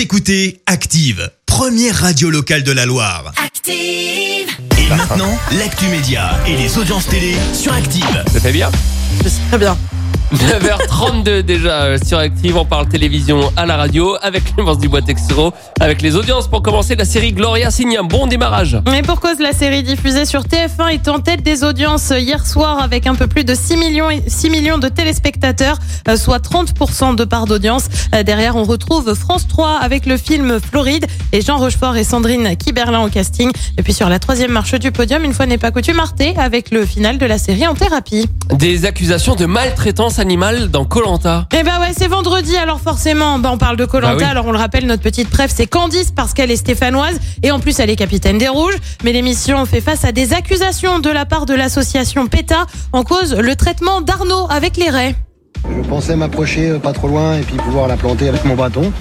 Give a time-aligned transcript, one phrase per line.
[0.00, 3.34] Vous écoutez Active, première radio locale de la Loire.
[3.36, 4.48] Active.
[4.78, 8.24] Et maintenant, l'actu média et les audiences télé sur Active.
[8.32, 8.70] Ça fait bien
[9.50, 9.76] Très bien.
[10.32, 15.52] 9h32 déjà euh, sur Active, on parle télévision à la radio avec Clémence Dubois Texero,
[15.80, 18.78] avec les audiences pour commencer la série Gloria signe un bon démarrage.
[18.88, 22.80] Mais pour cause, la série diffusée sur TF1 est en tête des audiences hier soir
[22.80, 25.78] avec un peu plus de 6 millions, 6 millions de téléspectateurs,
[26.08, 27.88] euh, soit 30% de part d'audience.
[28.14, 32.56] Euh, Derrière, on retrouve France 3 avec le film Floride et Jean Rochefort et Sandrine
[32.56, 33.50] Kiberlin au casting.
[33.78, 36.70] Et puis sur la troisième marche du podium, une fois n'est pas coutume, Arte avec
[36.70, 38.28] le final de la série en thérapie.
[38.52, 41.46] Des accusations de maltraitance animale dans Colanta.
[41.58, 44.14] Eh ben ouais, c'est vendredi, alors forcément, bah on parle de Colanta.
[44.14, 44.30] Bah oui.
[44.30, 47.58] Alors on le rappelle, notre petite préf, c'est Candice parce qu'elle est stéphanoise et en
[47.58, 48.76] plus elle est capitaine des Rouges.
[49.02, 53.34] Mais l'émission fait face à des accusations de la part de l'association PETA en cause
[53.34, 55.16] le traitement d'Arnaud avec les raies.
[55.64, 58.92] Je pensais m'approcher euh, pas trop loin et puis pouvoir la planter avec mon bâton.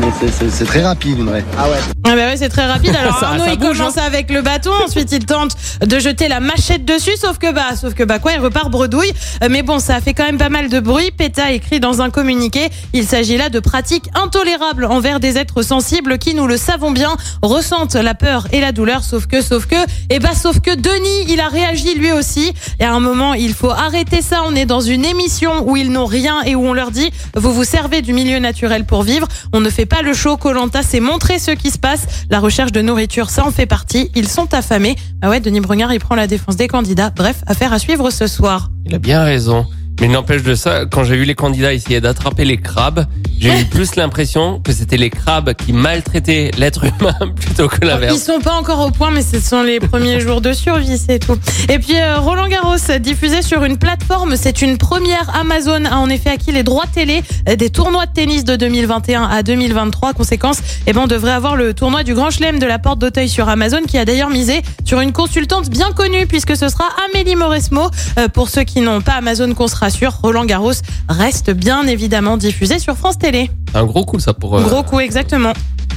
[0.00, 0.08] Mais
[0.50, 1.28] c'est- très rapide une.
[1.56, 1.76] Ah ouais.
[2.04, 2.94] Ah bah ouais, c'est très rapide.
[3.00, 5.52] Alors Ça- Arnaud, ça il bouge, commence avec le bâton, ensuite il tente
[5.86, 9.12] de jeter la machette dessus, sauf que bah, sauf que bah quoi, il repart bredouille.
[9.42, 11.10] Euh, Mais bon, ça a fait quand même pas mal de bruit.
[11.12, 16.18] PETA écrit dans un communiqué, il s'agit là de pratiques intolérables envers des êtres sensibles
[16.18, 19.04] qui, nous le savons bien, ressentent la peur et la douleur.
[19.04, 19.76] Sauf que, sauf que,
[20.10, 22.52] et bah sauf que Denis, il a réagi lui aussi.
[22.80, 24.42] Et à un moment, il faut arrêter ça.
[24.46, 27.52] On est dans une émission où ils n'ont rien et où on leur dit, vous
[27.52, 29.28] vous servez du milieu naturel pour vivre.
[29.52, 30.36] On ne fait pas le show.
[30.36, 32.06] Colanta, c'est montrer ce qui se passe.
[32.30, 34.10] La recherche de nourriture, ça en fait partie.
[34.14, 34.96] Ils sont affamés.
[35.22, 37.10] Ah ouais, Denis Brugard, il prend la défense des candidats.
[37.10, 38.70] Bref, affaire à suivre ce soir.
[38.86, 39.66] Il a bien raison.
[40.00, 43.06] Mais n'empêche de ça, quand j'ai vu les candidats essayer d'attraper les crabes,
[43.40, 47.86] j'ai eu plus l'impression que c'était les crabes qui maltraitaient l'être humain plutôt que Ils
[47.88, 48.22] l'inverse.
[48.22, 51.36] sont pas encore au point, mais ce sont les premiers jours de survie, c'est tout.
[51.68, 55.30] Et puis euh, Roland Garros, diffusé sur une plateforme, c'est une première.
[55.38, 59.24] Amazon a en effet acquis les droits télé euh, des tournois de tennis de 2021
[59.24, 60.12] à 2023.
[60.14, 63.28] Conséquence, eh ben, on devrait avoir le tournoi du Grand Chelem de la Porte d'Auteuil
[63.28, 67.36] sur Amazon, qui a d'ailleurs misé sur une consultante bien connue, puisque ce sera Amélie
[67.36, 67.90] Mauresmo.
[68.18, 70.72] Euh, pour ceux qui n'ont pas Amazon, qu'on se rassure, Roland Garros
[71.08, 73.50] reste bien évidemment diffusé sur France Télé.
[73.72, 74.54] Un gros coup ça pour...
[74.58, 75.54] euh, Gros coup, exactement.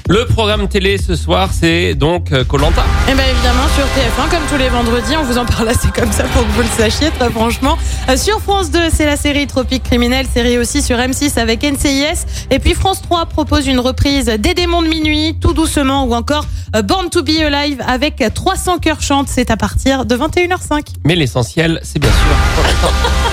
[0.08, 2.86] Le programme télé ce soir, c'est donc euh, Colanta.
[3.12, 6.10] Eh bien évidemment sur TF1 comme tous les vendredis, on vous en parle assez comme
[6.14, 7.78] ça pour que vous le sachiez très franchement.
[8.08, 12.24] Euh, sur France 2, c'est la série Tropique criminel, série aussi sur M6 avec NCIS
[12.50, 16.46] et puis France 3 propose une reprise des démons de minuit tout doucement ou encore
[16.86, 20.86] Born to be alive avec 300 cœurs chantent, c'est à partir de 21h05.
[21.04, 22.20] Mais l'essentiel, c'est bien sûr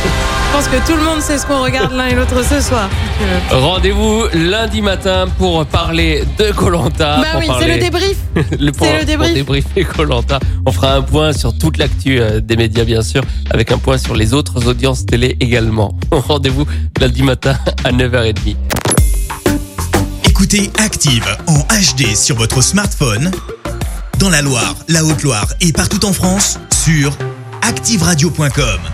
[0.54, 2.88] pense que tout le monde sait ce qu'on regarde l'un et l'autre ce soir.
[3.20, 7.16] Euh, Rendez-vous lundi matin pour parler de Colanta.
[7.20, 8.16] bah oui, c'est le débrief.
[8.60, 9.30] le pour, le débrief.
[9.30, 10.38] pour débriefer Koh-Lanta.
[10.64, 13.98] On fera un point sur toute l'actu euh, des médias, bien sûr, avec un point
[13.98, 15.98] sur les autres audiences télé également.
[16.12, 16.66] Rendez-vous
[17.00, 18.54] lundi matin à 9h30.
[20.24, 23.32] Écoutez Active en HD sur votre smartphone,
[24.20, 27.10] dans la Loire, la Haute-Loire et partout en France, sur
[27.62, 28.93] activeradio.com.